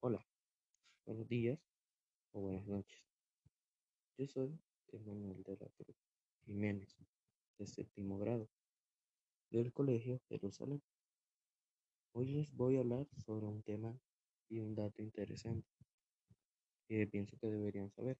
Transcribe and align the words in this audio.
Hola, 0.00 0.24
buenos 1.06 1.26
días 1.26 1.58
o 2.32 2.40
buenas 2.40 2.66
noches. 2.66 3.02
Yo 4.18 4.26
soy 4.26 4.60
Emanuel 4.88 5.42
de 5.42 5.56
la 5.56 5.68
Cruz 5.70 5.96
Jiménez, 6.44 6.94
de 7.58 7.66
séptimo 7.66 8.18
grado, 8.18 8.46
del 9.50 9.72
Colegio 9.72 10.20
Jerusalén. 10.28 10.82
Hoy 12.12 12.26
les 12.26 12.52
voy 12.54 12.76
a 12.76 12.80
hablar 12.80 13.08
sobre 13.16 13.46
un 13.46 13.62
tema 13.62 13.98
y 14.50 14.60
un 14.60 14.74
dato 14.74 15.02
interesante 15.02 15.66
que 16.86 17.06
pienso 17.06 17.38
que 17.38 17.48
deberían 17.48 17.90
saber. 17.90 18.18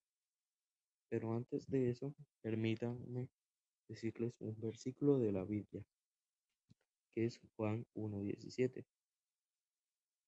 Pero 1.11 1.35
antes 1.35 1.69
de 1.69 1.91
eso, 1.91 2.15
permítanme 2.41 3.29
decirles 3.87 4.41
un 4.41 4.59
versículo 4.59 5.19
de 5.19 5.31
la 5.31 5.45
Biblia, 5.45 5.85
que 7.15 7.27
es 7.27 7.39
Juan 7.55 7.87
1.17. 7.95 8.85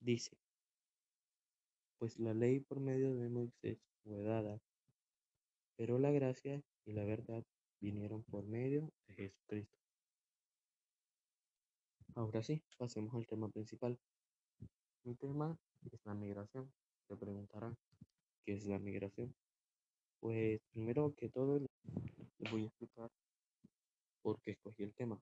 Dice, 0.01 0.37
pues 1.99 2.19
la 2.19 2.33
ley 2.33 2.61
por 2.61 2.81
medio 2.81 3.15
de 3.15 3.29
Moisés 3.29 3.79
fue 4.05 4.23
dada, 4.23 4.61
pero 5.77 5.99
la 5.99 6.11
gracia 6.11 6.63
y 6.85 6.93
la 6.93 7.05
verdad 7.05 7.45
vinieron 7.81 8.23
por 8.25 8.47
medio 8.47 8.93
de 9.07 9.15
Jesucristo. 9.15 9.77
Ahora 12.15 12.43
sí, 12.43 12.63
pasemos 12.77 13.15
al 13.15 13.27
tema 13.27 13.49
principal. 13.49 13.99
Mi 15.05 15.15
tema 15.15 15.59
es 15.93 16.05
la 16.05 16.15
migración. 16.15 16.73
Se 17.07 17.17
preguntarán, 17.17 17.77
¿qué 18.45 18.55
es 18.55 18.67
la 18.67 18.79
migración? 18.79 19.35
Pues 20.21 20.61
primero 20.73 21.15
que 21.15 21.29
todo 21.29 21.61
les 21.61 22.51
voy 22.51 22.65
a 22.65 22.67
explicar 22.67 23.11
por 24.23 24.41
qué 24.41 24.53
escogí 24.53 24.83
el 24.83 24.95
tema. 24.95 25.21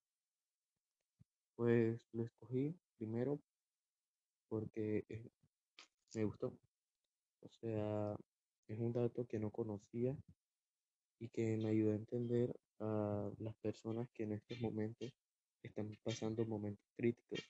Pues 1.55 2.07
lo 2.13 2.25
escogí 2.25 2.75
primero 2.97 3.41
porque 4.49 5.05
me 6.15 6.25
gustó. 6.25 6.57
O 7.47 7.49
sea, 7.61 8.17
es 8.67 8.81
un 8.81 8.93
dato 8.93 9.25
que 9.25 9.39
no 9.39 9.53
conocía 9.53 10.17
y 11.21 11.29
que 11.29 11.57
me 11.57 11.69
ayudó 11.69 11.93
a 11.93 11.97
entender 11.97 12.59
a 12.81 13.31
las 13.39 13.55
personas 13.59 14.11
que 14.11 14.25
en 14.25 14.33
estos 14.33 14.61
momentos 14.61 15.15
están 15.63 15.97
pasando 16.03 16.45
momentos 16.45 16.85
críticos 16.97 17.41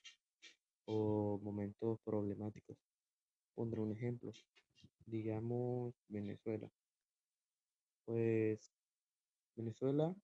o 0.85 1.39
momentos 1.41 1.99
problemáticos. 2.01 2.77
Pondré 3.55 3.81
un 3.81 3.91
ejemplo, 3.91 4.31
digamos 5.07 5.95
Venezuela. 6.07 6.71
Pues 8.05 8.71
Venezuela 9.55 10.15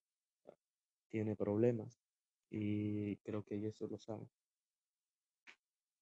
tiene 1.08 1.34
problemas 1.34 2.00
y 2.48 3.16
creo 3.16 3.44
que 3.44 3.56
ellos 3.56 3.80
lo 3.80 3.98
saben. 3.98 4.30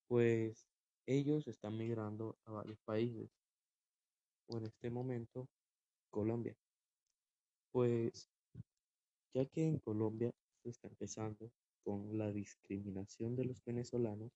Pues 0.09 0.69
ellos 1.07 1.49
están 1.49 1.79
migrando 1.79 2.37
a 2.45 2.53
varios 2.53 2.79
países 2.83 3.42
o 4.47 4.59
en 4.59 4.67
este 4.67 4.91
momento 4.91 5.49
Colombia. 6.11 6.57
Pues 7.73 8.29
ya 9.35 9.47
que 9.47 9.67
en 9.67 9.79
Colombia 9.79 10.33
se 10.63 10.71
está 10.71 10.89
empezando 10.89 11.51
con 11.85 12.17
la 12.17 12.31
discriminación 12.31 13.35
de 13.35 13.47
los 13.47 13.65
venezolanos, 13.65 14.31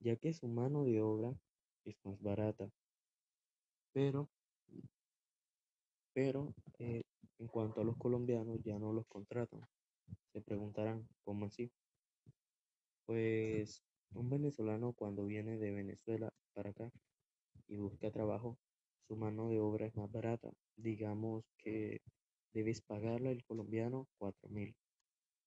ya 0.00 0.16
que 0.16 0.32
su 0.32 0.48
mano 0.48 0.84
de 0.84 1.00
obra 1.00 1.32
es 1.84 1.96
más 2.04 2.20
barata. 2.20 2.70
Pero, 3.92 4.28
pero 6.12 6.52
eh, 6.78 7.02
en 7.38 7.46
cuanto 7.46 7.80
a 7.80 7.84
los 7.84 7.96
colombianos 7.96 8.62
ya 8.62 8.78
no 8.78 8.92
los 8.92 9.06
contratan. 9.06 9.60
Se 10.32 10.40
preguntarán, 10.40 11.08
¿cómo 11.24 11.46
así? 11.46 11.70
Pues 13.06 13.82
un 14.12 14.28
venezolano 14.28 14.92
cuando 14.92 15.24
viene 15.24 15.56
de 15.56 15.70
Venezuela 15.70 16.32
para 16.52 16.70
acá 16.70 16.90
y 17.68 17.76
busca 17.76 18.10
trabajo, 18.10 18.58
su 19.06 19.16
mano 19.16 19.48
de 19.48 19.60
obra 19.60 19.86
es 19.86 19.94
más 19.94 20.10
barata. 20.10 20.50
Digamos 20.76 21.44
que 21.58 22.00
debes 22.52 22.80
pagarle 22.82 23.30
al 23.30 23.44
colombiano 23.44 24.08
cuatro 24.18 24.48
mil, 24.48 24.74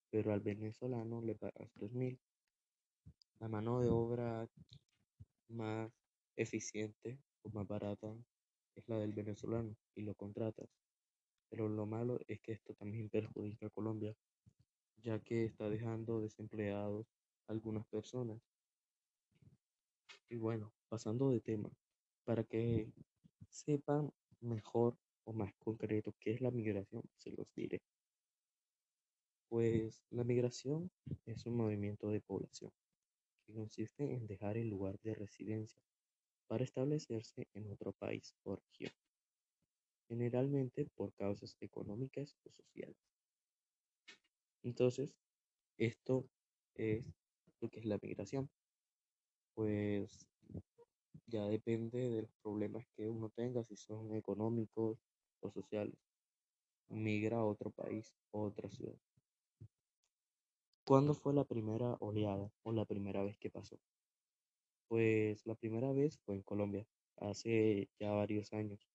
pero 0.09 0.31
al 0.31 0.39
venezolano 0.39 1.21
le 1.21 1.35
pagas 1.35 1.69
dos 1.75 1.91
mil. 1.91 2.19
La 3.39 3.47
mano 3.47 3.81
de 3.81 3.89
obra 3.89 4.47
más 5.49 5.91
eficiente 6.35 7.19
o 7.43 7.49
más 7.49 7.67
barata 7.67 8.15
es 8.75 8.87
la 8.87 8.97
del 8.97 9.13
venezolano 9.13 9.75
y 9.95 10.01
lo 10.03 10.15
contratas. 10.15 10.69
Pero 11.49 11.67
lo 11.67 11.85
malo 11.85 12.19
es 12.27 12.39
que 12.41 12.53
esto 12.53 12.73
también 12.75 13.09
perjudica 13.09 13.67
a 13.67 13.71
Colombia, 13.71 14.15
ya 14.97 15.19
que 15.19 15.45
está 15.45 15.69
dejando 15.69 16.21
desempleados 16.21 17.07
algunas 17.47 17.85
personas. 17.87 18.39
Y 20.29 20.35
bueno, 20.35 20.71
pasando 20.89 21.31
de 21.31 21.41
tema, 21.41 21.71
para 22.23 22.43
que 22.43 22.91
sepan 23.49 24.11
mejor 24.41 24.97
o 25.25 25.33
más 25.33 25.53
concreto 25.55 26.13
qué 26.19 26.31
es 26.31 26.41
la 26.41 26.51
migración, 26.51 27.03
se 27.17 27.31
los 27.31 27.47
diré. 27.55 27.81
Pues 29.49 30.01
la 30.11 30.23
migración 30.23 30.91
es 31.25 31.45
un 31.45 31.55
movimiento 31.55 32.09
de 32.09 32.21
población 32.21 32.71
que 33.45 33.53
consiste 33.53 34.13
en 34.13 34.27
dejar 34.27 34.57
el 34.57 34.69
lugar 34.69 34.99
de 35.01 35.15
residencia 35.15 35.81
para 36.47 36.63
establecerse 36.63 37.47
en 37.53 37.71
otro 37.71 37.93
país 37.93 38.35
o 38.43 38.55
región, 38.55 38.91
generalmente 40.07 40.85
por 40.95 41.13
causas 41.13 41.55
económicas 41.59 42.35
o 42.43 42.51
sociales. 42.51 42.97
Entonces, 44.63 45.15
esto 45.77 46.27
es 46.75 47.05
lo 47.61 47.69
que 47.69 47.79
es 47.79 47.85
la 47.85 47.99
migración. 48.01 48.49
Pues 49.53 50.27
ya 51.29 51.45
depende 51.45 52.09
de 52.09 52.21
los 52.23 52.33
problemas 52.41 52.85
que 52.95 53.07
uno 53.07 53.29
tenga, 53.29 53.63
si 53.63 53.75
son 53.75 54.13
económicos 54.15 54.97
o 55.41 55.51
sociales. 55.51 55.97
Migra 56.89 57.37
a 57.37 57.45
otro 57.45 57.69
país 57.69 58.13
o 58.31 58.43
otra 58.43 58.69
ciudad. 58.69 58.97
¿Cuándo 60.85 61.13
fue 61.13 61.33
la 61.33 61.43
primera 61.43 61.97
oleada 61.99 62.51
o 62.63 62.71
la 62.71 62.85
primera 62.85 63.23
vez 63.23 63.37
que 63.37 63.51
pasó? 63.51 63.79
Pues 64.87 65.45
la 65.45 65.53
primera 65.53 65.93
vez 65.93 66.17
fue 66.25 66.35
en 66.35 66.41
Colombia, 66.41 66.87
hace 67.17 67.89
ya 67.99 68.11
varios 68.11 68.51
años. 68.53 68.89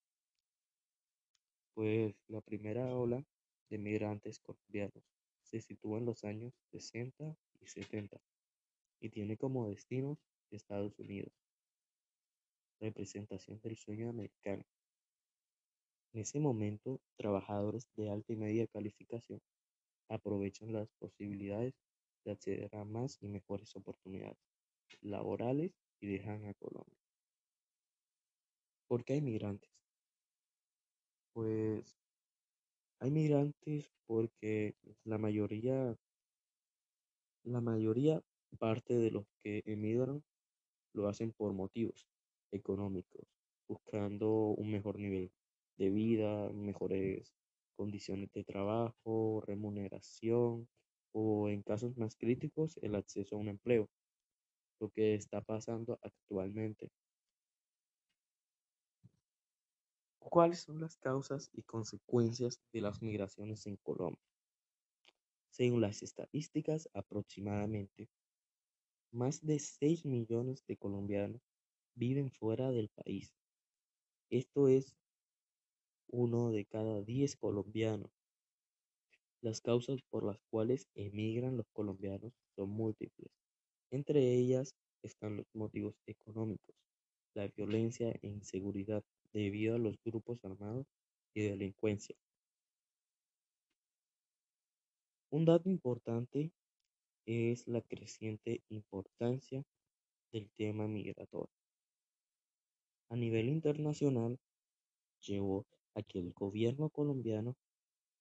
Pues 1.75 2.17
la 2.27 2.41
primera 2.41 2.93
ola 2.97 3.25
de 3.71 3.79
migrantes 3.79 4.41
colombianos 4.41 5.05
se 5.43 5.61
sitúa 5.61 5.99
en 5.99 6.07
los 6.07 6.25
años 6.25 6.53
60 6.73 7.37
y 7.61 7.67
70 7.67 8.21
y 9.01 9.11
tiene 9.11 9.37
como 9.37 9.69
destinos 9.69 10.19
Estados 10.51 10.99
Unidos 10.99 11.44
representación 12.81 13.61
del 13.61 13.77
sueño 13.77 14.11
americano. 14.11 14.65
En 16.13 16.21
ese 16.21 16.39
momento, 16.39 17.01
trabajadores 17.17 17.89
de 17.97 18.09
alta 18.09 18.33
y 18.33 18.37
media 18.37 18.67
calificación 18.69 19.41
aprovechan 20.09 20.73
las 20.73 20.89
posibilidades 20.99 21.75
de 22.25 22.33
acceder 22.33 22.75
a 22.77 22.85
más 22.85 23.19
y 23.21 23.29
mejores 23.29 23.75
oportunidades 23.77 24.39
laborales 25.01 25.73
y 26.01 26.07
dejan 26.07 26.47
a 26.47 26.55
Colombia. 26.55 26.99
¿Por 28.89 29.05
qué 29.05 29.15
hay 29.15 29.21
migrantes? 29.23 29.71
Pues 31.33 31.99
hay 33.01 33.11
migrantes 33.11 33.91
porque 34.07 34.75
la 35.05 35.19
mayoría, 35.19 35.97
la 37.45 37.61
mayoría 37.61 38.23
parte 38.59 38.95
de 38.95 39.11
los 39.11 39.27
que 39.43 39.63
emigran 39.67 40.23
lo 40.93 41.09
hacen 41.09 41.33
por 41.33 41.53
motivos 41.53 42.07
económicos, 42.55 43.27
buscando 43.69 44.31
un 44.31 44.71
mejor 44.71 44.99
nivel 44.99 45.31
de 45.77 45.91
vida, 45.91 46.51
mejores 46.53 47.35
condiciones 47.77 48.33
de 48.33 48.45
trabajo, 48.45 49.43
remuneración 49.47 50.69
o 51.13 51.49
en 51.49 51.63
casos 51.63 51.97
más 51.97 52.17
críticos 52.17 52.79
el 52.83 52.95
acceso 52.95 53.37
a 53.37 53.39
un 53.39 53.49
empleo, 53.49 53.89
lo 54.81 54.91
que 54.91 55.15
está 55.15 55.41
pasando 55.41 55.99
actualmente. 56.03 56.91
¿Cuáles 60.19 60.61
son 60.61 60.81
las 60.81 60.97
causas 60.97 61.51
y 61.53 61.63
consecuencias 61.63 62.61
de 62.73 62.81
las 62.81 63.03
migraciones 63.03 63.67
en 63.67 63.77
Colombia? 63.77 64.23
Según 65.51 65.81
las 65.81 66.03
estadísticas, 66.03 66.89
aproximadamente 66.95 68.09
más 69.15 69.47
de 69.47 69.61
6 69.61 70.05
millones 70.05 70.65
de 70.67 70.77
colombianos 70.77 71.41
viven 71.95 72.31
fuera 72.31 72.71
del 72.71 72.89
país. 72.89 73.33
Esto 74.31 74.69
es 74.69 74.95
uno 76.09 76.51
de 76.51 76.65
cada 76.65 77.03
diez 77.03 77.37
colombianos. 77.37 78.11
Las 79.41 79.61
causas 79.61 80.01
por 80.11 80.25
las 80.25 80.39
cuales 80.51 80.89
emigran 80.95 81.57
los 81.57 81.67
colombianos 81.73 82.33
son 82.57 82.71
múltiples. 82.71 83.31
Entre 83.91 84.35
ellas 84.35 84.75
están 85.03 85.37
los 85.37 85.47
motivos 85.55 85.95
económicos, 86.07 86.75
la 87.35 87.49
violencia 87.49 88.11
e 88.23 88.29
inseguridad 88.29 89.05
debido 89.33 89.75
a 89.75 89.79
los 89.79 89.97
grupos 90.05 90.45
armados 90.45 90.87
y 91.35 91.43
delincuencia. 91.43 92.17
Un 95.31 95.45
dato 95.45 95.69
importante 95.69 96.53
es 97.27 97.67
la 97.67 97.83
creciente 97.83 98.63
importancia 98.69 99.65
del 100.33 100.49
tema 100.51 100.87
migratorio. 100.87 101.64
A 103.09 103.17
nivel 103.17 103.49
internacional 103.49 104.39
llevó 105.21 105.67
a 105.95 106.03
que 106.03 106.19
el 106.19 106.33
gobierno 106.33 106.91
colombiano 106.91 107.57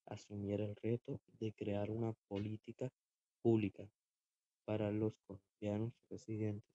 asumiera 0.05 0.65
el 0.65 0.75
reto 0.75 1.19
de 1.39 1.53
crear 1.53 1.89
una 1.89 2.13
política 2.27 2.89
pública 3.41 3.89
para 4.65 4.91
los 4.91 5.13
colombianos 5.25 5.93
residentes 6.09 6.73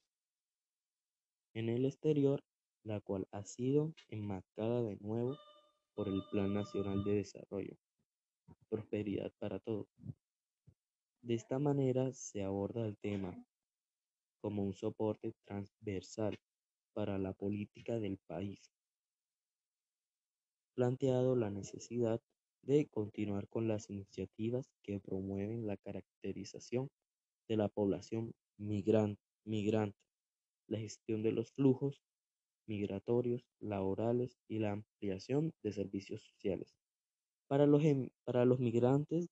en 1.55 1.69
el 1.69 1.85
exterior, 1.85 2.45
la 2.85 3.01
cual 3.01 3.27
ha 3.33 3.45
sido 3.45 3.93
enmarcada 4.09 4.83
de 4.83 4.97
nuevo 4.97 5.37
por 5.95 6.09
el 6.09 6.23
Plan 6.31 6.55
Nacional 6.55 7.03
de 7.05 7.17
Desarrollo, 7.17 7.77
Prosperidad 8.69 9.33
para 9.39 9.59
Todos. 9.59 9.89
De 11.23 11.35
esta 11.35 11.59
manera 11.59 12.13
se 12.13 12.45
aborda 12.45 12.87
el 12.87 12.97
tema 12.99 13.45
como 14.41 14.63
un 14.63 14.73
soporte 14.73 15.33
transversal 15.45 16.39
para 16.95 17.19
la 17.19 17.33
política 17.33 17.99
del 18.01 18.19
país, 18.19 18.73
planteado 20.75 21.37
la 21.37 21.51
necesidad 21.51 22.23
de 22.63 22.87
continuar 22.89 23.49
con 23.49 23.69
las 23.69 23.91
iniciativas 23.91 24.73
que 24.83 24.99
promueven 24.99 25.67
la 25.67 25.77
caracterización 25.77 26.89
de 27.49 27.57
la 27.57 27.69
población 27.69 28.33
migrante, 28.59 29.21
la 30.69 30.79
gestión 30.79 31.23
de 31.23 31.33
los 31.33 31.53
flujos 31.53 32.03
migratorios, 32.69 33.47
laborales 33.61 34.39
y 34.49 34.59
la 34.61 34.73
ampliación 34.73 35.53
de 35.63 35.73
servicios 35.73 36.23
sociales. 36.23 36.77
Para 37.49 37.67
los, 37.67 37.85
em, 37.85 38.11
para 38.25 38.45
los 38.47 38.61
migrantes, 38.61 39.29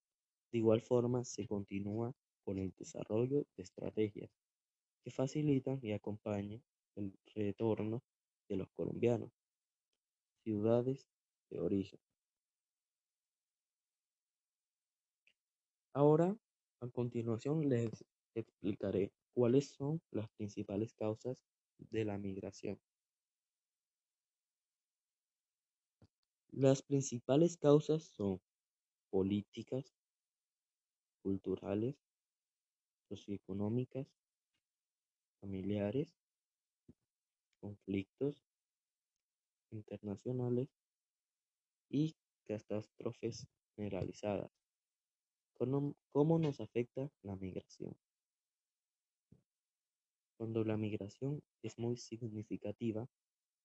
de 0.52 0.58
igual 0.58 0.82
forma, 0.82 1.24
se 1.24 1.46
continúa 1.46 2.12
con 2.44 2.58
el 2.58 2.72
desarrollo 2.78 3.46
de 3.56 3.62
estrategias 3.64 4.30
que 5.04 5.10
facilitan 5.10 5.80
y 5.82 5.92
acompañen 5.92 6.62
el 6.96 7.14
retorno 7.34 8.02
de 8.48 8.56
los 8.56 8.68
colombianos, 8.72 9.30
ciudades 10.42 11.06
de 11.50 11.60
origen. 11.60 12.00
Ahora, 15.94 16.36
a 16.80 16.88
continuación, 16.88 17.68
les 17.68 18.04
explicaré 18.34 19.12
cuáles 19.34 19.70
son 19.70 20.02
las 20.10 20.28
principales 20.30 20.92
causas 20.94 21.42
de 21.78 22.04
la 22.04 22.18
migración. 22.18 22.78
Las 26.50 26.82
principales 26.82 27.56
causas 27.56 28.04
son 28.04 28.40
políticas, 29.10 29.94
culturales, 31.22 31.96
socioeconómicas, 33.08 34.06
familiares, 35.40 36.14
conflictos 37.60 38.44
internacionales 39.70 40.68
y 41.88 42.16
catástrofes 42.44 43.46
generalizadas. 43.74 44.50
¿Cómo 45.54 46.38
nos 46.38 46.60
afecta 46.60 47.10
la 47.22 47.36
migración? 47.36 47.96
Cuando 50.36 50.64
la 50.64 50.76
migración 50.76 51.42
es 51.62 51.78
muy 51.78 51.96
significativa, 51.96 53.08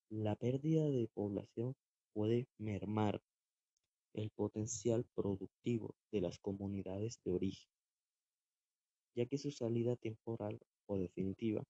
la 0.10 0.36
pérdida 0.36 0.86
de 0.86 1.10
población 1.14 1.76
puede 2.14 2.48
mermar 2.58 3.22
el 4.14 4.30
potencial 4.32 5.06
productivo 5.16 5.96
de 6.12 6.22
las 6.22 6.40
comunidades 6.40 7.20
de 7.24 7.32
origen, 7.32 7.70
ya 9.16 9.26
que 9.26 9.38
su 9.38 9.52
salida 9.52 9.96
temporal 9.96 10.60
o 10.86 10.98
definitiva 10.98 11.64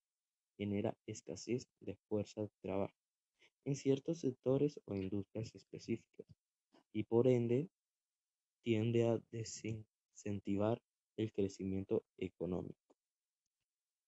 genera 0.61 0.95
escasez 1.07 1.67
de 1.79 1.95
fuerza 2.07 2.41
de 2.41 2.51
trabajo 2.61 2.93
en 3.65 3.75
ciertos 3.75 4.19
sectores 4.19 4.79
o 4.85 4.93
industrias 4.93 5.55
específicas 5.55 6.27
y 6.93 7.03
por 7.03 7.27
ende 7.27 7.67
tiende 8.63 9.07
a 9.07 9.19
desincentivar 9.31 10.79
el 11.17 11.31
crecimiento 11.31 12.03
económico. 12.17 12.95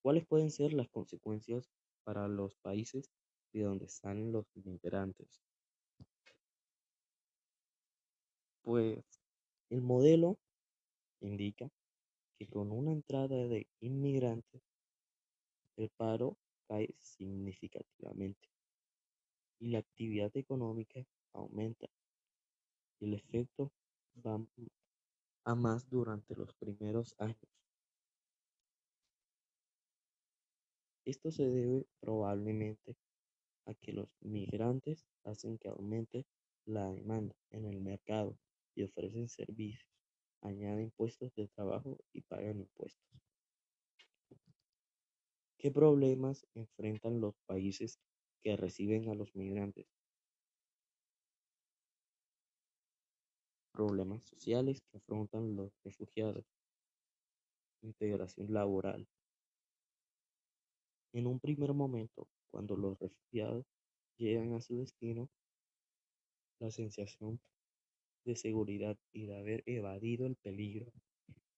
¿Cuáles 0.04 0.28
pueden 0.28 0.52
ser 0.52 0.74
las 0.74 0.90
consecuencias 0.90 1.72
para 2.04 2.28
los 2.28 2.56
países 2.58 3.10
de 3.52 3.64
donde 3.64 3.88
salen 3.88 4.32
los 4.32 4.46
inmigrantes? 4.56 5.42
Pues 8.62 9.04
el 9.72 9.82
modelo 9.82 10.38
indica 11.20 11.68
que 12.38 12.48
con 12.48 12.72
una 12.72 12.92
entrada 12.92 13.48
de 13.48 13.66
inmigrantes, 13.80 14.62
el 15.78 15.90
paro 15.90 16.38
cae 16.68 16.94
significativamente 16.98 18.50
y 19.60 19.70
la 19.70 19.80
actividad 19.80 20.36
económica 20.36 21.06
aumenta. 21.32 21.88
El 23.00 23.14
efecto 23.14 23.72
va 24.26 24.46
a 25.46 25.56
más 25.56 25.90
durante 25.90 26.36
los 26.36 26.54
primeros 26.56 27.16
años. 27.18 27.38
Esto 31.06 31.32
se 31.32 31.50
debe 31.50 31.86
probablemente 32.02 32.98
a 33.66 33.74
que 33.74 33.94
los 33.94 34.10
migrantes 34.22 35.06
hacen 35.24 35.58
que 35.58 35.70
aumente 35.70 36.26
la 36.66 36.92
demanda 36.92 37.36
en 37.52 37.66
el 37.66 37.80
mercado 37.80 38.38
y 38.76 38.84
ofrecen 38.84 39.30
servicios, 39.30 39.90
añaden 40.42 40.92
puestos 40.92 41.34
de 41.36 41.48
trabajo 41.48 42.00
y 42.12 42.22
pagan 42.22 42.60
impuestos. 42.60 43.23
¿Qué 45.64 45.72
problemas 45.72 46.46
enfrentan 46.56 47.22
los 47.22 47.36
países 47.46 47.98
que 48.42 48.58
reciben 48.58 49.08
a 49.08 49.16
los 49.16 49.34
migrantes? 49.34 49.88
Problemas 53.72 54.26
sociales 54.26 54.82
que 54.82 54.98
afrontan 54.98 55.56
los 55.56 55.72
refugiados. 55.86 56.44
Integración 57.82 58.54
laboral. 58.54 59.08
En 61.14 61.28
un 61.28 61.40
primer 61.40 61.72
momento, 61.72 62.28
cuando 62.52 62.76
los 62.76 63.00
refugiados 63.00 63.66
llegan 64.18 64.52
a 64.56 64.60
su 64.60 64.76
destino, 64.76 65.30
la 66.60 66.72
sensación 66.72 67.40
de 68.26 68.36
seguridad 68.36 68.98
y 69.14 69.28
de 69.28 69.38
haber 69.38 69.64
evadido 69.66 70.28
el 70.28 70.36
peligro 70.36 70.92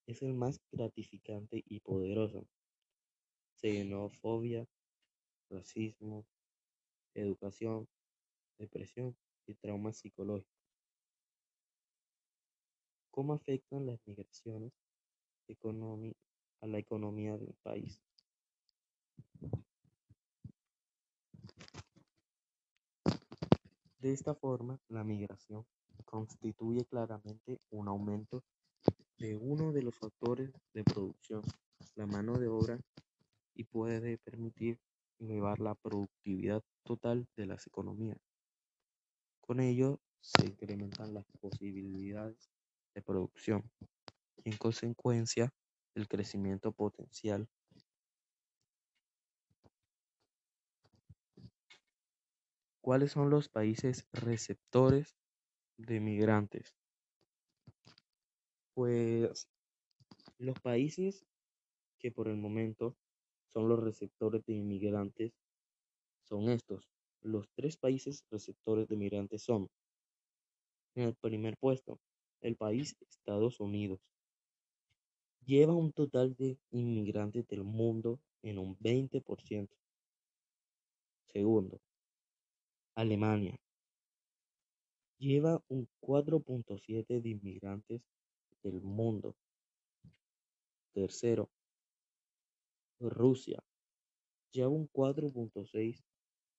es 0.05 0.21
el 0.21 0.35
más 0.35 0.59
gratificante 0.71 1.63
y 1.65 1.79
poderoso. 1.79 2.45
Xenofobia, 3.55 4.67
racismo, 5.49 6.25
educación, 7.13 7.87
depresión 8.57 9.15
y 9.47 9.55
traumas 9.55 9.97
psicológicos. 9.97 10.53
¿Cómo 13.11 13.33
afectan 13.33 13.85
las 13.85 13.99
migraciones 14.05 14.73
a 16.61 16.67
la 16.67 16.77
economía 16.79 17.37
del 17.37 17.53
país? 17.63 18.01
De 23.99 24.11
esta 24.11 24.35
forma, 24.35 24.79
la 24.89 25.03
migración 25.03 25.65
constituye 26.05 26.85
claramente 26.85 27.59
un 27.71 27.87
aumento 27.87 28.43
de 29.17 29.35
uno 29.35 29.71
de 29.71 29.81
los 29.81 29.95
factores 29.95 30.51
de 30.73 30.83
producción, 30.83 31.41
la 31.95 32.05
mano 32.05 32.37
de 32.37 32.47
obra, 32.47 32.79
y 33.55 33.63
puede 33.63 34.17
permitir 34.17 34.79
elevar 35.19 35.59
la 35.59 35.75
productividad 35.75 36.63
total 36.83 37.27
de 37.35 37.47
las 37.47 37.65
economías. 37.67 38.19
Con 39.41 39.59
ello, 39.59 39.99
se 40.21 40.45
incrementan 40.45 41.13
las 41.13 41.25
posibilidades 41.39 42.49
de 42.93 43.01
producción 43.01 43.71
y, 44.43 44.49
en 44.51 44.57
consecuencia, 44.57 45.53
el 45.95 46.07
crecimiento 46.07 46.71
potencial 46.71 47.47
¿Cuáles 52.85 53.13
son 53.13 53.31
los 53.31 53.49
países 53.49 54.05
receptores 54.13 55.17
de 55.75 55.99
migrantes? 55.99 56.75
Pues 58.75 59.49
los 60.37 60.59
países 60.59 61.25
que 61.97 62.11
por 62.11 62.27
el 62.27 62.37
momento 62.37 62.95
son 63.55 63.69
los 63.69 63.79
receptores 63.81 64.45
de 64.45 64.53
inmigrantes 64.53 65.31
son 66.23 66.49
estos. 66.49 66.89
Los 67.21 67.49
tres 67.55 67.77
países 67.77 68.25
receptores 68.29 68.85
de 68.89 68.97
migrantes 68.97 69.43
son, 69.43 69.69
en 70.93 71.03
el 71.03 71.15
primer 71.15 71.55
puesto, 71.55 72.01
el 72.41 72.57
país 72.57 72.97
Estados 73.09 73.61
Unidos. 73.61 74.01
Lleva 75.45 75.73
un 75.73 75.93
total 75.93 76.35
de 76.35 76.57
inmigrantes 76.71 77.47
del 77.47 77.63
mundo 77.63 78.19
en 78.41 78.59
un 78.59 78.77
20%. 78.77 79.69
Segundo, 81.23 81.79
Alemania 82.93 83.57
lleva 85.17 85.63
un 85.69 85.87
4.7 86.01 87.21
de 87.21 87.29
inmigrantes 87.29 88.01
del 88.63 88.81
mundo. 88.81 89.33
Tercero, 90.91 91.49
Rusia 92.99 93.59
lleva 94.51 94.69
un 94.69 94.87
4.6 94.87 96.03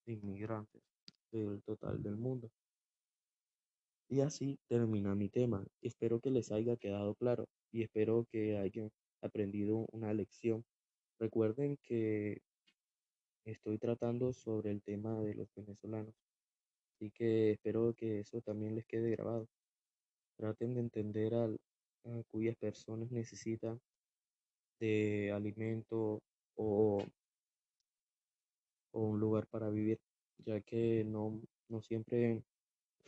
de 0.07 0.13
inmigrantes. 0.13 0.83
del 1.33 1.63
total 1.63 2.03
del 2.03 2.17
mundo. 2.17 2.51
Y 4.09 4.21
así 4.21 4.59
termina 4.69 5.15
mi 5.15 5.29
tema. 5.29 5.67
Espero 5.83 6.21
que 6.21 6.31
les 6.31 6.53
haya 6.53 6.77
quedado 6.77 7.15
claro 7.15 7.49
y 7.73 7.83
espero 7.83 8.27
que 8.31 8.57
hayan 8.57 8.91
aprendido 9.21 9.87
una 9.93 10.15
lección. 10.15 10.65
Recuerden 11.19 11.77
que 11.83 12.43
estoy 13.45 13.79
tratando 13.79 14.33
sobre 14.33 14.71
el 14.71 14.83
tema 14.83 15.21
de 15.23 15.35
los 15.35 15.53
venezolanos. 15.55 16.15
Así 16.95 17.11
que 17.11 17.53
espero 17.53 17.95
que 17.95 18.21
eso 18.21 18.41
también 18.41 18.75
les 18.75 18.87
quede 18.87 19.11
grabado. 19.11 19.49
Traten 20.37 20.75
de 20.75 20.81
entender 20.81 21.35
a 21.35 21.51
cuyas 22.31 22.57
personas 22.57 23.11
necesitan 23.11 23.81
de 24.79 25.33
alimento 25.33 26.23
o, 26.57 27.03
o 28.93 29.01
un 29.01 29.21
lugar 29.21 29.47
para 29.47 29.71
vivir, 29.71 30.01
ya 30.39 30.61
que 30.61 31.05
no, 31.05 31.41
no 31.69 31.83
siempre 31.83 32.43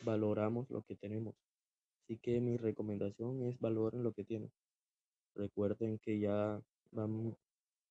valoramos 0.02 0.70
lo 0.70 0.82
que 0.82 0.96
tenemos. 0.96 1.34
Así 2.04 2.18
que 2.18 2.40
mi 2.40 2.56
recomendación 2.56 3.42
es 3.42 3.58
valoren 3.58 4.02
lo 4.02 4.12
que 4.12 4.24
tienen. 4.24 4.50
Recuerden 5.34 5.98
que 5.98 6.18
ya 6.18 6.60
van 6.90 7.36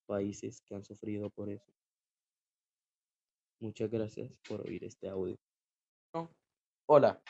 países 0.06 0.62
que 0.62 0.76
han 0.76 0.84
sufrido 0.84 1.30
por 1.30 1.50
eso. 1.50 1.72
Muchas 3.60 3.90
gracias 3.90 4.38
por 4.48 4.62
oír 4.62 4.84
este 4.84 5.10
audio. 5.10 5.38
Hola, 6.88 7.22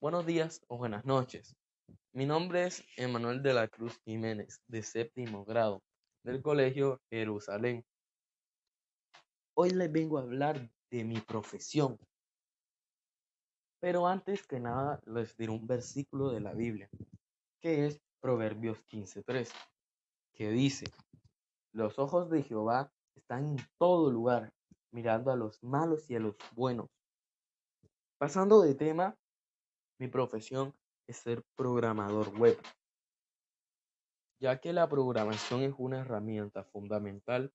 buenos 0.00 0.26
días 0.26 0.60
o 0.68 0.76
buenas 0.76 1.04
noches. 1.04 1.56
Mi 2.14 2.26
nombre 2.26 2.66
es 2.66 2.84
Emanuel 2.98 3.42
de 3.42 3.54
la 3.54 3.68
Cruz 3.68 3.98
Jiménez, 4.04 4.60
de 4.66 4.82
séptimo 4.82 5.46
grado, 5.46 5.82
del 6.22 6.42
Colegio 6.42 7.00
Jerusalén. 7.08 7.84
Hoy 9.54 9.70
les 9.70 9.90
vengo 9.90 10.18
a 10.18 10.22
hablar 10.22 10.70
de 10.90 11.04
mi 11.04 11.20
profesión. 11.20 11.98
Pero 13.80 14.06
antes 14.06 14.46
que 14.46 14.60
nada 14.60 15.00
les 15.06 15.34
diré 15.36 15.52
un 15.52 15.66
versículo 15.66 16.30
de 16.30 16.40
la 16.40 16.52
Biblia, 16.52 16.90
que 17.60 17.86
es 17.86 18.00
Proverbios 18.20 18.86
15.3, 18.88 19.50
que 20.34 20.50
dice, 20.50 20.84
los 21.72 21.98
ojos 21.98 22.28
de 22.28 22.42
Jehová 22.42 22.92
están 23.14 23.46
en 23.46 23.56
todo 23.78 24.10
lugar, 24.10 24.52
mirando 24.90 25.32
a 25.32 25.36
los 25.36 25.62
malos 25.62 26.10
y 26.10 26.16
a 26.16 26.20
los 26.20 26.36
buenos. 26.54 26.90
Pasando 28.18 28.60
de 28.60 28.74
tema, 28.74 29.16
mi 29.98 30.08
profesión 30.08 30.74
es 31.06 31.16
ser 31.18 31.42
programador 31.56 32.36
web, 32.38 32.58
ya 34.40 34.60
que 34.60 34.72
la 34.72 34.88
programación 34.88 35.62
es 35.62 35.74
una 35.78 36.00
herramienta 36.00 36.64
fundamental 36.64 37.52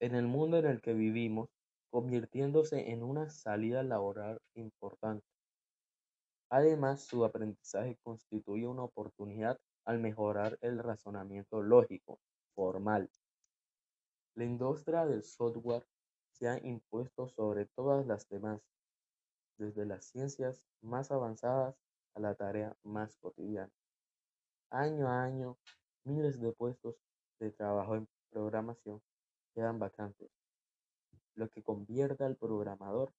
en 0.00 0.14
el 0.14 0.26
mundo 0.26 0.58
en 0.58 0.66
el 0.66 0.80
que 0.80 0.94
vivimos, 0.94 1.48
convirtiéndose 1.90 2.90
en 2.90 3.02
una 3.02 3.30
salida 3.30 3.82
laboral 3.82 4.40
importante. 4.54 5.26
Además, 6.50 7.02
su 7.02 7.24
aprendizaje 7.24 7.98
constituye 8.02 8.66
una 8.66 8.84
oportunidad 8.84 9.58
al 9.84 9.98
mejorar 9.98 10.58
el 10.60 10.78
razonamiento 10.78 11.62
lógico, 11.62 12.20
formal. 12.54 13.10
La 14.34 14.44
industria 14.44 15.06
del 15.06 15.24
software 15.24 15.86
se 16.30 16.48
ha 16.48 16.58
impuesto 16.64 17.28
sobre 17.28 17.66
todas 17.66 18.06
las 18.06 18.28
demás, 18.28 18.60
desde 19.58 19.84
las 19.84 20.04
ciencias 20.04 20.64
más 20.82 21.10
avanzadas 21.10 21.74
a 22.14 22.20
la 22.20 22.34
tarea 22.34 22.76
más 22.82 23.16
cotidiana. 23.16 23.72
Año 24.70 25.08
a 25.08 25.22
año, 25.22 25.58
miles 26.04 26.40
de 26.40 26.52
puestos 26.52 26.96
de 27.38 27.50
trabajo 27.52 27.96
en 27.96 28.08
programación 28.30 29.02
quedan 29.54 29.78
vacantes, 29.78 30.30
lo 31.34 31.48
que 31.48 31.62
convierte 31.62 32.24
al 32.24 32.36
programador 32.36 33.12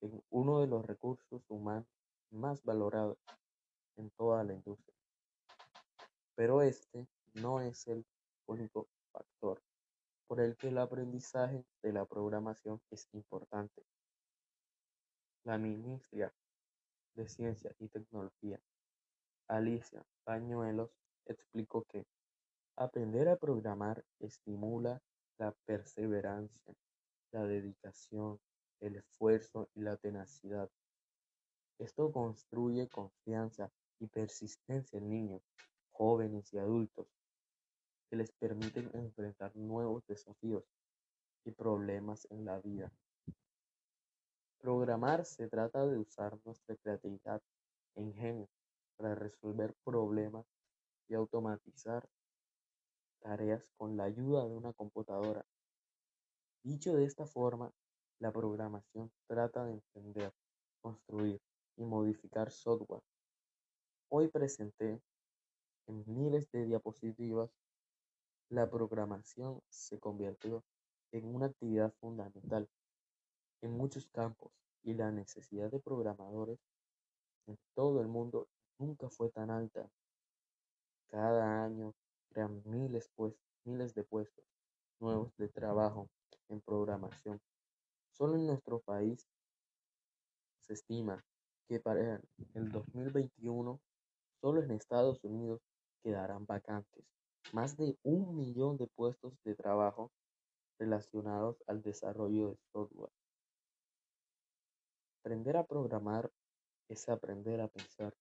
en 0.00 0.22
uno 0.30 0.60
de 0.60 0.66
los 0.66 0.84
recursos 0.84 1.42
humanos 1.48 1.86
más 2.30 2.62
valorados 2.62 3.18
en 3.96 4.10
toda 4.10 4.44
la 4.44 4.54
industria. 4.54 4.96
Pero 6.34 6.62
este 6.62 7.06
no 7.34 7.60
es 7.60 7.86
el 7.86 8.04
único 8.46 8.88
factor 9.12 9.62
por 10.26 10.40
el 10.40 10.56
que 10.56 10.68
el 10.68 10.78
aprendizaje 10.78 11.64
de 11.82 11.92
la 11.92 12.04
programación 12.04 12.80
es 12.90 13.08
importante. 13.12 13.84
La 15.44 15.56
ministra 15.58 16.34
de 17.16 17.28
Ciencia 17.28 17.74
y 17.78 17.88
Tecnología, 17.88 18.60
Alicia 19.48 20.04
Pañuelos, 20.24 20.90
explicó 21.24 21.82
que 21.84 22.06
aprender 22.76 23.28
a 23.28 23.36
programar 23.36 24.04
estimula 24.20 25.00
la 25.38 25.52
perseverancia, 25.64 26.74
la 27.32 27.44
dedicación, 27.44 28.38
el 28.80 28.96
esfuerzo 28.96 29.68
y 29.74 29.80
la 29.80 29.96
tenacidad. 29.96 30.70
Esto 31.78 32.12
construye 32.12 32.88
confianza 32.88 33.70
y 33.98 34.06
persistencia 34.06 34.98
en 34.98 35.08
niños, 35.08 35.42
jóvenes 35.92 36.52
y 36.52 36.58
adultos, 36.58 37.06
que 38.10 38.16
les 38.16 38.30
permiten 38.32 38.90
enfrentar 38.94 39.54
nuevos 39.56 40.06
desafíos 40.06 40.64
y 41.44 41.50
problemas 41.50 42.26
en 42.30 42.44
la 42.44 42.58
vida. 42.60 42.92
Programar 44.60 45.24
se 45.24 45.48
trata 45.48 45.86
de 45.86 45.98
usar 45.98 46.38
nuestra 46.44 46.76
creatividad 46.76 47.42
e 47.94 48.02
ingenio 48.02 48.48
para 48.96 49.14
resolver 49.14 49.74
problemas 49.84 50.46
y 51.08 51.14
automatizar 51.14 52.08
tareas 53.20 53.70
con 53.76 53.96
la 53.96 54.04
ayuda 54.04 54.46
de 54.48 54.54
una 54.54 54.72
computadora. 54.72 55.44
Dicho 56.62 56.94
de 56.94 57.04
esta 57.04 57.26
forma, 57.26 57.72
la 58.18 58.32
programación 58.32 59.12
trata 59.26 59.64
de 59.64 59.74
entender, 59.74 60.32
construir 60.80 61.40
y 61.76 61.84
modificar 61.84 62.50
software. 62.50 63.02
Hoy 64.08 64.28
presenté 64.28 65.00
en 65.86 66.04
miles 66.06 66.50
de 66.50 66.64
diapositivas, 66.64 67.50
la 68.48 68.68
programación 68.68 69.60
se 69.68 69.98
convirtió 69.98 70.64
en 71.12 71.26
una 71.34 71.46
actividad 71.46 71.92
fundamental 72.00 72.68
en 73.62 73.72
muchos 73.72 74.06
campos 74.08 74.52
y 74.82 74.94
la 74.94 75.10
necesidad 75.10 75.70
de 75.70 75.80
programadores 75.80 76.58
en 77.46 77.58
todo 77.74 78.00
el 78.00 78.08
mundo 78.08 78.48
nunca 78.78 79.08
fue 79.08 79.30
tan 79.30 79.50
alta. 79.50 79.88
Cada 81.08 81.64
año 81.64 81.94
crean 82.28 82.62
miles, 82.64 83.10
pues, 83.14 83.34
miles 83.64 83.94
de 83.94 84.04
puestos 84.04 84.44
nuevos 85.00 85.36
de 85.36 85.48
trabajo 85.48 86.08
en 86.48 86.60
programación. 86.60 87.40
Solo 88.12 88.36
en 88.36 88.46
nuestro 88.46 88.80
país 88.80 89.26
se 90.60 90.74
estima 90.74 91.24
que 91.68 91.80
para 91.80 92.20
el 92.54 92.72
2021 92.72 93.80
solo 94.40 94.62
en 94.62 94.70
Estados 94.70 95.22
Unidos 95.24 95.60
quedarán 96.02 96.46
vacantes 96.46 97.04
más 97.52 97.76
de 97.76 97.96
un 98.02 98.36
millón 98.36 98.76
de 98.76 98.86
puestos 98.86 99.34
de 99.44 99.54
trabajo 99.54 100.10
relacionados 100.78 101.62
al 101.66 101.82
desarrollo 101.82 102.50
de 102.50 102.58
software. 102.72 103.12
Aprender 105.26 105.56
a 105.56 105.66
programar 105.66 106.30
es 106.88 107.08
aprender 107.08 107.60
a 107.60 107.66
pensar. 107.66 108.14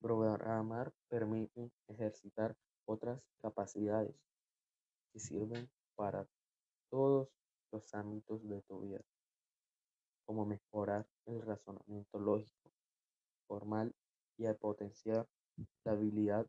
Programar 0.00 0.92
permite 1.08 1.72
ejercitar 1.88 2.54
otras 2.86 3.20
capacidades 3.42 4.14
que 5.12 5.18
sirven 5.18 5.68
para 5.96 6.24
todos 6.88 7.28
los 7.72 7.94
ámbitos 7.94 8.48
de 8.48 8.62
tu 8.62 8.82
vida, 8.82 9.00
como 10.24 10.46
mejorar 10.46 11.04
el 11.26 11.42
razonamiento 11.42 12.20
lógico, 12.20 12.70
formal 13.48 13.92
y 14.38 14.46
potenciar 14.52 15.26
la 15.82 15.92
habilidad 15.94 16.46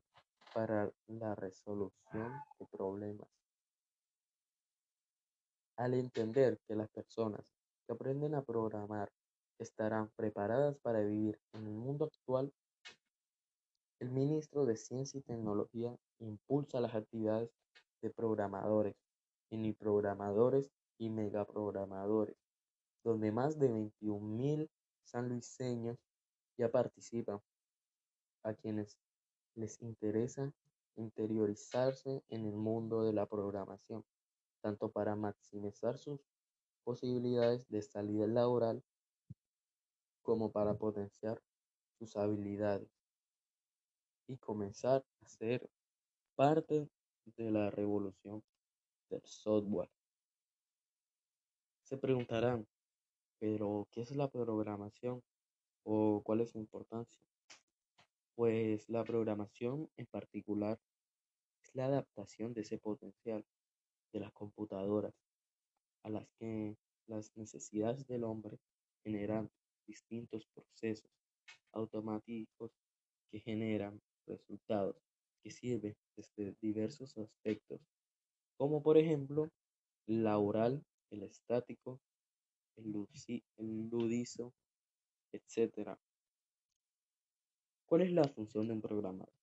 para 0.54 0.92
la 1.08 1.34
resolución 1.34 2.40
de 2.60 2.68
problemas. 2.68 3.30
Al 5.76 5.96
entender 5.96 6.60
que 6.68 6.76
las 6.76 6.90
personas 6.90 7.55
que 7.86 7.94
aprenden 7.94 8.36
a 8.36 8.44
programar 8.44 9.12
estarán 9.60 10.10
preparadas 10.16 10.78
para 10.80 11.02
vivir 11.02 11.40
en 11.54 11.68
el 11.68 11.74
mundo 11.74 12.06
actual, 12.06 12.52
el 14.00 14.10
ministro 14.12 14.66
de 14.66 14.76
Ciencia 14.76 15.20
y 15.20 15.24
Tecnología 15.24 15.96
impulsa 16.20 16.82
las 16.82 16.96
actividades 16.96 17.50
de 18.02 18.10
programadores, 18.10 18.96
mini-programadores 19.50 20.70
y 20.98 21.10
megaprogramadores, 21.10 22.36
donde 23.04 23.32
más 23.32 23.58
de 23.58 23.70
21.000 23.70 24.70
sanluiseños 25.04 25.98
ya 26.58 26.70
participan, 26.70 27.40
a 28.44 28.54
quienes 28.54 28.98
les 29.56 29.82
interesa 29.82 30.54
interiorizarse 30.96 32.24
en 32.30 32.46
el 32.46 32.56
mundo 32.56 33.04
de 33.04 33.14
la 33.14 33.26
programación, 33.26 34.04
tanto 34.62 34.90
para 34.90 35.16
maximizar 35.16 35.98
sus 35.98 36.20
posibilidades 36.86 37.68
de 37.68 37.82
salida 37.82 38.28
laboral 38.28 38.82
como 40.22 40.52
para 40.52 40.76
potenciar 40.76 41.42
sus 41.98 42.16
habilidades 42.16 42.90
y 44.28 44.38
comenzar 44.38 45.04
a 45.22 45.28
ser 45.28 45.68
parte 46.36 46.88
de 47.26 47.52
la 47.52 47.72
revolución 47.72 48.44
del 49.10 49.22
software. 49.26 49.90
Se 51.84 51.98
preguntarán, 51.98 52.68
Pero, 53.40 53.88
¿qué 53.92 54.02
es 54.02 54.16
la 54.16 54.30
programación 54.30 55.22
o 55.84 56.22
cuál 56.24 56.42
es 56.42 56.52
su 56.52 56.58
importancia? 56.58 57.20
Pues 58.36 58.90
la 58.90 59.04
programación 59.04 59.90
en 59.98 60.06
particular 60.06 60.80
es 61.62 61.76
la 61.76 61.86
adaptación 61.86 62.54
de 62.54 62.62
ese 62.62 62.78
potencial 62.78 63.46
de 64.14 64.20
las 64.20 64.32
computadoras 64.32 65.25
a 66.06 66.10
las 66.10 66.30
que 66.38 66.78
las 67.08 67.36
necesidades 67.36 68.06
del 68.06 68.24
hombre 68.24 68.60
generan 69.04 69.50
distintos 69.88 70.46
procesos 70.54 71.10
automáticos 71.74 72.72
que 73.32 73.40
generan 73.40 74.00
resultados 74.28 74.96
que 75.44 75.50
sirven 75.50 75.96
desde 76.16 76.56
diversos 76.62 77.18
aspectos, 77.18 77.82
como 78.58 78.84
por 78.84 78.98
ejemplo 78.98 79.50
la 80.06 80.38
oral, 80.38 80.86
el 81.10 81.24
estático, 81.24 82.00
el, 82.76 82.92
ludizo, 83.90 84.54
etc. 85.32 85.98
¿Cuál 87.88 88.02
es 88.02 88.12
la 88.12 88.26
función 88.26 88.68
de 88.68 88.74
un 88.74 88.82
programador? 88.82 89.34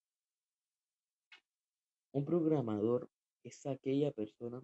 Un 2.12 2.24
programador 2.24 3.10
es 3.42 3.66
aquella 3.66 4.12
persona 4.12 4.62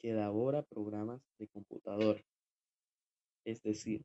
que 0.00 0.12
elabora 0.12 0.62
programas 0.62 1.20
de 1.38 1.46
computadora, 1.48 2.24
es 3.44 3.62
decir, 3.62 4.02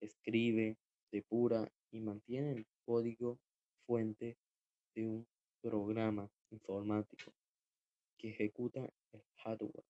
escribe, 0.00 0.76
depura 1.10 1.72
y 1.90 2.00
mantiene 2.00 2.52
el 2.52 2.66
código 2.84 3.38
fuente 3.86 4.36
de 4.94 5.06
un 5.06 5.26
programa 5.62 6.30
informático 6.50 7.32
que 8.18 8.28
ejecuta 8.28 8.92
el 9.12 9.22
hardware 9.36 9.86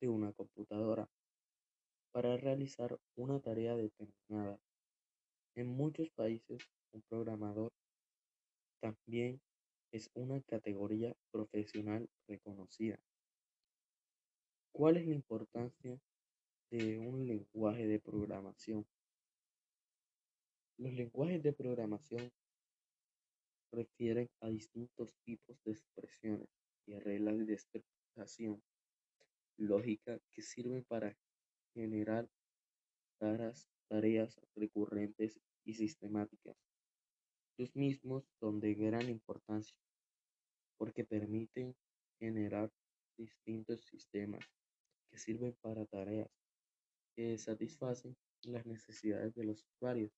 de 0.00 0.08
una 0.08 0.32
computadora 0.32 1.08
para 2.10 2.36
realizar 2.36 2.98
una 3.14 3.38
tarea 3.38 3.76
determinada. 3.76 4.58
En 5.54 5.68
muchos 5.68 6.10
países, 6.10 6.68
un 6.92 7.02
programador 7.02 7.72
también 8.80 9.40
es 9.92 10.10
una 10.14 10.40
categoría 10.40 11.14
profesional 11.30 12.08
reconocida. 12.26 12.98
¿Cuál 14.78 14.96
es 14.96 15.08
la 15.08 15.14
importancia 15.16 16.00
de 16.70 17.00
un 17.00 17.26
lenguaje 17.26 17.88
de 17.88 17.98
programación? 17.98 18.86
Los 20.76 20.92
lenguajes 20.92 21.42
de 21.42 21.52
programación 21.52 22.30
refieren 23.72 24.30
a 24.40 24.48
distintos 24.48 25.12
tipos 25.24 25.60
de 25.64 25.72
expresiones 25.72 26.48
y 26.86 26.96
reglas 26.96 27.44
de 27.44 27.54
expresión 27.54 28.62
lógica 29.56 30.20
que 30.30 30.42
sirven 30.42 30.84
para 30.84 31.18
generar 31.74 32.28
tareas 33.18 34.40
recurrentes 34.54 35.40
y 35.64 35.74
sistemáticas. 35.74 36.56
Los 37.56 37.74
mismos 37.74 38.22
son 38.38 38.60
de 38.60 38.74
gran 38.74 39.08
importancia 39.08 39.76
porque 40.76 41.04
permiten 41.04 41.74
generar 42.20 42.70
distintos 43.16 43.80
sistemas 43.80 44.48
que 45.10 45.18
sirven 45.18 45.54
para 45.60 45.86
tareas 45.86 46.28
que 47.14 47.36
satisfacen 47.38 48.16
las 48.42 48.64
necesidades 48.66 49.34
de 49.34 49.44
los 49.44 49.64
usuarios. 49.64 50.12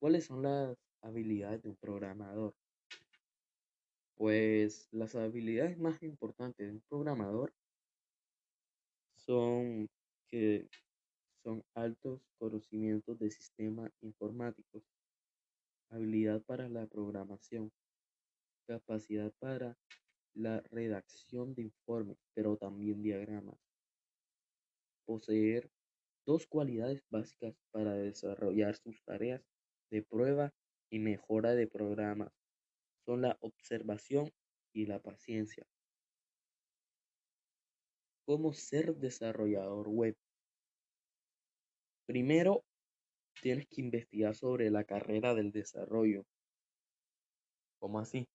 ¿Cuáles 0.00 0.26
son 0.26 0.42
las 0.42 0.76
habilidades 1.02 1.62
de 1.62 1.70
un 1.70 1.76
programador? 1.76 2.54
Pues 4.14 4.88
las 4.92 5.14
habilidades 5.14 5.78
más 5.78 6.02
importantes 6.02 6.66
de 6.66 6.72
un 6.72 6.82
programador 6.88 7.52
son 9.16 9.88
que 10.28 10.68
son 11.42 11.64
altos 11.74 12.20
conocimientos 12.38 13.18
de 13.18 13.30
sistemas 13.30 13.90
informáticos, 14.02 14.82
habilidad 15.90 16.42
para 16.42 16.68
la 16.68 16.86
programación, 16.86 17.72
capacidad 18.66 19.32
para 19.38 19.76
la 20.34 20.60
redacción 20.70 21.54
de 21.54 21.62
informes, 21.62 22.18
pero 22.34 22.56
también 22.56 23.02
diagramas, 23.02 23.58
poseer 25.04 25.70
dos 26.26 26.46
cualidades 26.46 27.02
básicas 27.10 27.54
para 27.70 27.94
desarrollar 27.94 28.76
sus 28.76 29.02
tareas 29.02 29.42
de 29.90 30.02
prueba 30.02 30.52
y 30.90 30.98
mejora 30.98 31.54
de 31.54 31.66
programas 31.66 32.32
son 33.06 33.22
la 33.22 33.38
observación 33.40 34.30
y 34.74 34.86
la 34.86 35.00
paciencia. 35.00 35.66
¿Cómo 38.26 38.52
ser 38.52 38.94
desarrollador 38.96 39.88
web? 39.88 40.14
Primero, 42.06 42.64
tienes 43.40 43.66
que 43.66 43.80
investigar 43.80 44.34
sobre 44.34 44.70
la 44.70 44.84
carrera 44.84 45.34
del 45.34 45.52
desarrollo. 45.52 46.26
¿Cómo 47.78 48.00
así? 48.00 48.28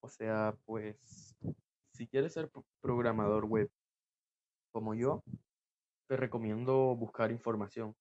O 0.00 0.08
sea, 0.08 0.56
pues, 0.64 1.34
si 1.92 2.06
quieres 2.06 2.32
ser 2.32 2.50
programador 2.80 3.44
web 3.44 3.70
como 4.72 4.94
yo, 4.94 5.22
te 6.08 6.16
recomiendo 6.16 6.94
buscar 6.96 7.30
información 7.32 7.94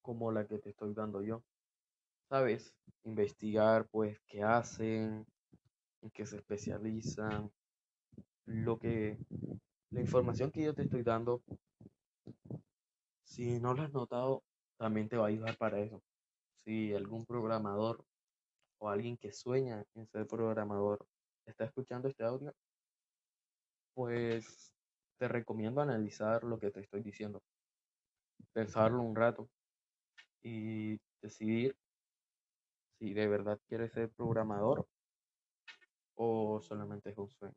como 0.00 0.32
la 0.32 0.46
que 0.46 0.58
te 0.58 0.70
estoy 0.70 0.94
dando 0.94 1.22
yo. 1.22 1.42
¿Sabes? 2.28 2.74
Investigar, 3.04 3.86
pues, 3.90 4.18
qué 4.26 4.42
hacen, 4.42 5.26
en 6.02 6.10
qué 6.10 6.26
se 6.26 6.36
especializan, 6.36 7.52
lo 8.46 8.78
que, 8.78 9.18
la 9.90 10.00
información 10.00 10.50
que 10.50 10.64
yo 10.64 10.74
te 10.74 10.82
estoy 10.82 11.02
dando, 11.02 11.42
si 13.24 13.60
no 13.60 13.74
lo 13.74 13.82
has 13.82 13.92
notado, 13.92 14.42
también 14.78 15.08
te 15.08 15.16
va 15.16 15.26
a 15.26 15.28
ayudar 15.28 15.56
para 15.56 15.78
eso. 15.78 16.02
Si 16.64 16.94
algún 16.94 17.24
programador 17.26 18.04
o 18.82 18.88
alguien 18.88 19.16
que 19.16 19.32
sueña 19.32 19.84
en 19.94 20.08
ser 20.08 20.26
programador 20.26 21.06
está 21.46 21.64
escuchando 21.64 22.08
este 22.08 22.24
audio, 22.24 22.52
pues 23.94 24.72
te 25.18 25.28
recomiendo 25.28 25.80
analizar 25.80 26.42
lo 26.42 26.58
que 26.58 26.72
te 26.72 26.80
estoy 26.80 27.00
diciendo, 27.00 27.40
pensarlo 28.52 29.02
un 29.02 29.14
rato 29.14 29.48
y 30.42 30.98
decidir 31.20 31.76
si 32.98 33.14
de 33.14 33.28
verdad 33.28 33.60
quieres 33.68 33.92
ser 33.92 34.10
programador 34.10 34.88
o 36.16 36.60
solamente 36.60 37.10
es 37.10 37.18
un 37.18 37.30
sueño. 37.30 37.54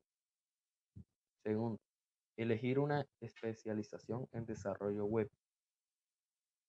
Segundo, 1.43 1.79
elegir 2.38 2.77
una 2.77 3.07
especialización 3.19 4.27
en 4.31 4.45
desarrollo 4.45 5.05
web. 5.05 5.31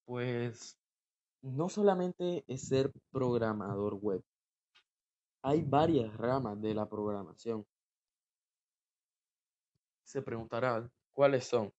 Pues 0.06 0.78
no 1.42 1.68
solamente 1.68 2.42
es 2.46 2.68
ser 2.68 2.90
programador 3.10 3.94
web. 3.96 4.22
Hay 5.48 5.62
varias 5.62 6.12
ramas 6.16 6.60
de 6.60 6.74
la 6.74 6.88
programación. 6.88 7.64
Se 10.02 10.20
preguntarán, 10.20 10.90
¿cuáles 11.12 11.44
son? 11.46 11.72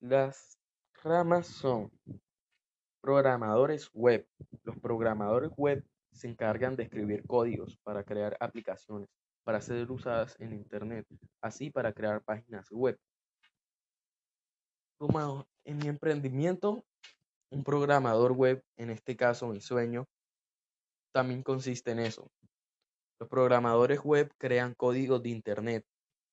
Las 0.00 0.58
ramas 1.02 1.48
son 1.48 1.92
programadores 3.02 3.90
web. 3.92 4.26
Los 4.62 4.78
programadores 4.78 5.50
web 5.58 5.84
se 6.10 6.26
encargan 6.26 6.76
de 6.76 6.84
escribir 6.84 7.26
códigos 7.26 7.76
para 7.82 8.04
crear 8.04 8.38
aplicaciones 8.40 9.10
para 9.42 9.60
ser 9.60 9.90
usadas 9.90 10.34
en 10.40 10.54
Internet, 10.54 11.06
así 11.42 11.68
para 11.68 11.92
crear 11.92 12.22
páginas 12.22 12.70
web. 12.70 12.98
Como 14.96 15.46
en 15.64 15.76
mi 15.76 15.88
emprendimiento, 15.88 16.86
un 17.54 17.62
programador 17.62 18.32
web, 18.32 18.62
en 18.76 18.90
este 18.90 19.16
caso 19.16 19.46
mi 19.46 19.60
sueño, 19.60 20.06
también 21.12 21.42
consiste 21.44 21.92
en 21.92 22.00
eso. 22.00 22.28
Los 23.20 23.28
programadores 23.28 24.00
web 24.00 24.32
crean 24.38 24.74
códigos 24.74 25.22
de 25.22 25.28
Internet, 25.28 25.86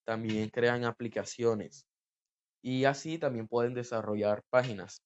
también 0.03 0.49
crean 0.49 0.83
aplicaciones 0.83 1.85
y 2.63 2.85
así 2.85 3.19
también 3.19 3.47
pueden 3.47 3.75
desarrollar 3.75 4.41
páginas. 4.49 5.03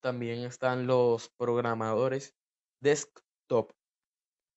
También 0.00 0.44
están 0.44 0.86
los 0.86 1.28
programadores 1.36 2.32
desktop, 2.80 3.72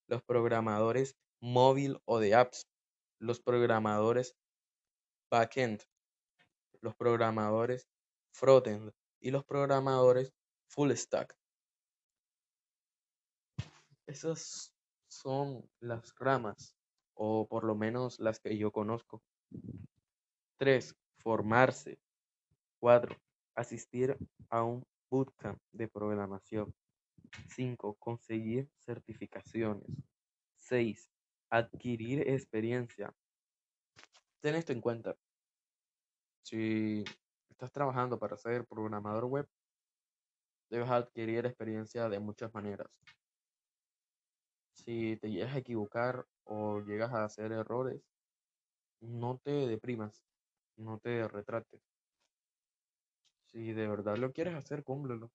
los 0.06 0.22
programadores 0.22 1.16
móvil 1.40 1.98
o 2.04 2.20
de 2.20 2.36
apps, 2.36 2.68
los 3.18 3.40
programadores 3.40 4.36
backend, 5.30 5.82
los 6.80 6.94
programadores 6.94 7.88
frontend 8.32 8.92
y 9.20 9.30
los 9.30 9.44
programadores 9.44 10.32
full 10.68 10.92
stack. 10.92 11.36
Esas 14.06 14.74
son 15.08 15.68
las 15.80 16.14
ramas, 16.16 16.74
o 17.14 17.46
por 17.46 17.64
lo 17.64 17.74
menos 17.74 18.18
las 18.18 18.40
que 18.40 18.56
yo 18.56 18.72
conozco. 18.72 19.22
3. 20.56 20.96
Formarse. 21.18 21.98
4. 22.80 23.16
Asistir 23.54 24.16
a 24.48 24.64
un 24.64 24.84
bootcamp 25.10 25.60
de 25.72 25.86
programación. 25.88 26.74
5. 27.54 27.94
Conseguir 27.94 28.68
certificaciones. 28.78 29.86
6. 30.56 31.08
Adquirir 31.50 32.28
experiencia 32.28 33.14
ten 34.40 34.54
esto 34.54 34.72
en 34.72 34.80
cuenta. 34.80 35.16
Si 36.42 37.04
estás 37.60 37.72
trabajando 37.72 38.18
para 38.18 38.38
ser 38.38 38.64
programador 38.64 39.26
web, 39.26 39.46
debes 40.70 40.88
adquirir 40.88 41.44
experiencia 41.44 42.08
de 42.08 42.18
muchas 42.18 42.54
maneras. 42.54 42.88
Si 44.72 45.18
te 45.18 45.30
llegas 45.30 45.54
a 45.54 45.58
equivocar 45.58 46.24
o 46.44 46.80
llegas 46.80 47.12
a 47.12 47.24
hacer 47.24 47.52
errores, 47.52 48.00
no 49.02 49.36
te 49.44 49.50
deprimas, 49.50 50.24
no 50.78 50.98
te 50.98 51.28
retrates. 51.28 51.82
Si 53.52 53.74
de 53.74 53.86
verdad 53.88 54.16
lo 54.16 54.32
quieres 54.32 54.54
hacer, 54.54 54.82
cúmplelo. 54.82 55.30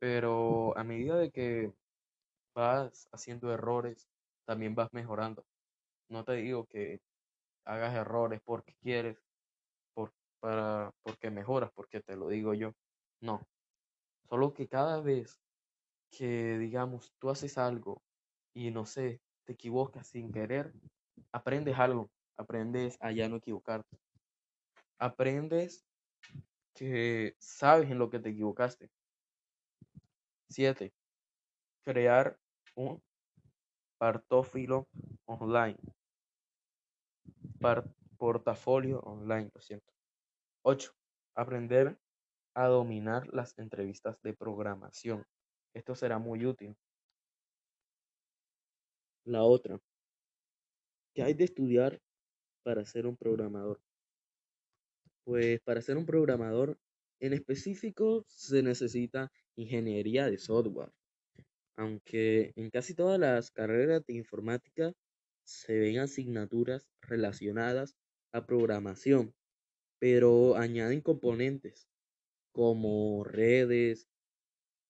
Pero 0.00 0.76
a 0.76 0.82
medida 0.82 1.18
de 1.18 1.30
que 1.30 1.72
vas 2.52 3.08
haciendo 3.12 3.52
errores, 3.52 4.08
también 4.44 4.74
vas 4.74 4.92
mejorando. 4.92 5.44
No 6.08 6.24
te 6.24 6.32
digo 6.34 6.66
que 6.66 7.00
hagas 7.64 7.94
errores 7.94 8.40
porque 8.44 8.74
quieres, 8.82 9.18
para, 10.42 10.92
porque 11.02 11.30
mejoras, 11.30 11.70
porque 11.72 12.00
te 12.00 12.16
lo 12.16 12.28
digo 12.28 12.52
yo. 12.52 12.72
No. 13.20 13.46
Solo 14.28 14.52
que 14.52 14.66
cada 14.66 15.00
vez 15.00 15.38
que, 16.10 16.58
digamos, 16.58 17.14
tú 17.18 17.30
haces 17.30 17.58
algo 17.58 18.02
y 18.52 18.72
no 18.72 18.84
sé, 18.84 19.20
te 19.44 19.52
equivocas 19.52 20.08
sin 20.08 20.32
querer, 20.32 20.72
aprendes 21.30 21.78
algo, 21.78 22.10
aprendes 22.36 22.98
a 23.00 23.12
ya 23.12 23.28
no 23.28 23.36
equivocarte. 23.36 23.96
Aprendes 24.98 25.84
que 26.74 27.36
sabes 27.38 27.90
en 27.90 27.98
lo 27.98 28.10
que 28.10 28.18
te 28.18 28.30
equivocaste. 28.30 28.90
7. 30.48 30.92
Crear 31.84 32.36
un 32.74 33.00
portafolio 33.98 34.88
online. 35.26 35.78
portafolio 38.18 39.00
online, 39.00 39.50
lo 39.54 39.60
siento. 39.60 39.91
8. 40.64 40.94
Aprender 41.34 41.98
a 42.54 42.68
dominar 42.68 43.26
las 43.34 43.58
entrevistas 43.58 44.16
de 44.22 44.32
programación. 44.32 45.24
Esto 45.74 45.96
será 45.96 46.18
muy 46.18 46.46
útil. 46.46 46.76
La 49.24 49.42
otra. 49.42 49.80
¿Qué 51.14 51.22
hay 51.22 51.34
de 51.34 51.44
estudiar 51.44 52.00
para 52.62 52.84
ser 52.84 53.06
un 53.06 53.16
programador? 53.16 53.80
Pues 55.24 55.60
para 55.62 55.82
ser 55.82 55.96
un 55.96 56.06
programador 56.06 56.78
en 57.20 57.32
específico 57.32 58.24
se 58.28 58.62
necesita 58.62 59.32
ingeniería 59.56 60.26
de 60.26 60.38
software, 60.38 60.92
aunque 61.76 62.52
en 62.56 62.70
casi 62.70 62.94
todas 62.94 63.18
las 63.18 63.50
carreras 63.50 64.04
de 64.06 64.14
informática 64.14 64.92
se 65.44 65.78
ven 65.78 65.98
asignaturas 65.98 66.88
relacionadas 67.00 67.96
a 68.32 68.44
programación, 68.46 69.34
pero 70.02 70.56
añaden 70.56 71.00
componentes 71.00 71.86
como 72.50 73.22
redes, 73.22 74.08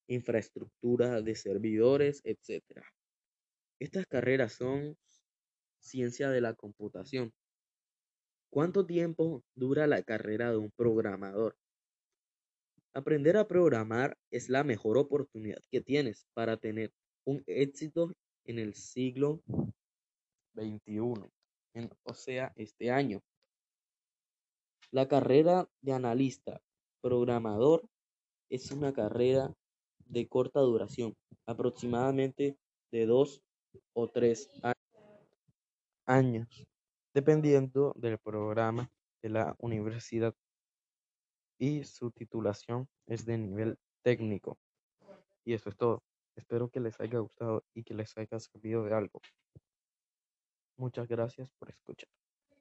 infraestructura 0.08 1.20
de 1.20 1.34
servidores, 1.34 2.22
etc. 2.24 2.80
Estas 3.78 4.06
carreras 4.06 4.54
son 4.54 4.96
ciencia 5.80 6.30
de 6.30 6.40
la 6.40 6.54
computación. 6.54 7.30
¿Cuánto 8.50 8.86
tiempo 8.86 9.44
dura 9.54 9.86
la 9.86 10.02
carrera 10.02 10.50
de 10.50 10.56
un 10.56 10.70
programador? 10.70 11.58
Aprender 12.94 13.36
a 13.36 13.46
programar 13.46 14.16
es 14.30 14.48
la 14.48 14.64
mejor 14.64 14.96
oportunidad 14.96 15.60
que 15.70 15.82
tienes 15.82 16.26
para 16.32 16.56
tener 16.56 16.90
un 17.26 17.42
éxito 17.46 18.14
en 18.46 18.58
el 18.58 18.72
siglo 18.72 19.42
XXI, 20.54 21.30
o 22.04 22.14
sea, 22.14 22.54
este 22.56 22.90
año. 22.90 23.22
La 24.92 25.08
carrera 25.08 25.66
de 25.80 25.94
analista 25.94 26.60
programador 27.00 27.88
es 28.50 28.70
una 28.72 28.92
carrera 28.92 29.54
de 30.04 30.28
corta 30.28 30.60
duración, 30.60 31.16
aproximadamente 31.46 32.58
de 32.90 33.06
dos 33.06 33.42
o 33.94 34.10
tres 34.10 34.50
años, 36.04 36.66
dependiendo 37.14 37.94
del 37.96 38.18
programa 38.18 38.92
de 39.22 39.30
la 39.30 39.56
universidad 39.60 40.34
y 41.58 41.84
su 41.84 42.10
titulación 42.10 42.86
es 43.06 43.24
de 43.24 43.38
nivel 43.38 43.78
técnico. 44.02 44.58
Y 45.42 45.54
eso 45.54 45.70
es 45.70 45.76
todo. 45.78 46.02
Espero 46.36 46.68
que 46.68 46.80
les 46.80 47.00
haya 47.00 47.18
gustado 47.18 47.64
y 47.72 47.82
que 47.82 47.94
les 47.94 48.14
haya 48.18 48.38
servido 48.38 48.84
de 48.84 48.92
algo. 48.92 49.22
Muchas 50.76 51.08
gracias 51.08 51.50
por 51.58 51.70
escuchar. 51.70 52.10